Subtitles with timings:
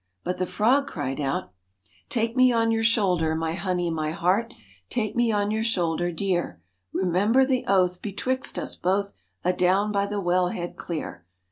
[0.23, 1.51] But the frog cried out'
[2.09, 4.51] Take me on your shoulder, my honey, my heart,
[4.89, 6.59] Take me on your shoulder, dear.
[6.91, 9.13] Remember the oath betwixt us both,
[9.45, 11.23] Adown by the wellhead clear.'